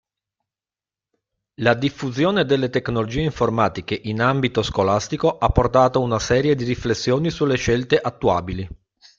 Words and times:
La 1.59 1.75
diffusione 1.75 2.43
delle 2.43 2.71
tecnologie 2.71 3.21
informatiche 3.21 4.01
in 4.05 4.19
ambito 4.19 4.63
scolastico 4.63 5.37
ha 5.37 5.49
portato 5.49 6.01
una 6.01 6.17
serie 6.17 6.55
di 6.55 6.63
riflessioni 6.63 7.29
sulle 7.29 7.55
scelte 7.55 7.99
attuabili. 7.99 8.67